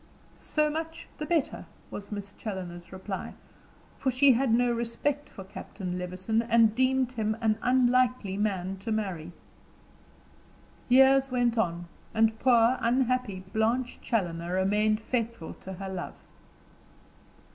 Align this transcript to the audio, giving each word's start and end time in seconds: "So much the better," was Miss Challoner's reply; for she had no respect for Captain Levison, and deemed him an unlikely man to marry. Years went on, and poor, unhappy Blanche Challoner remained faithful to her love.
"So 0.35 0.71
much 0.71 1.05
the 1.19 1.27
better," 1.27 1.67
was 1.91 2.11
Miss 2.11 2.33
Challoner's 2.33 2.91
reply; 2.91 3.35
for 3.99 4.09
she 4.09 4.33
had 4.33 4.51
no 4.51 4.71
respect 4.71 5.29
for 5.29 5.43
Captain 5.43 5.99
Levison, 5.99 6.41
and 6.41 6.73
deemed 6.73 7.11
him 7.11 7.37
an 7.39 7.59
unlikely 7.61 8.35
man 8.35 8.77
to 8.77 8.91
marry. 8.91 9.31
Years 10.89 11.29
went 11.29 11.55
on, 11.55 11.85
and 12.15 12.39
poor, 12.39 12.77
unhappy 12.81 13.43
Blanche 13.53 13.99
Challoner 14.01 14.53
remained 14.55 14.99
faithful 14.99 15.53
to 15.61 15.73
her 15.73 15.89
love. 15.89 16.15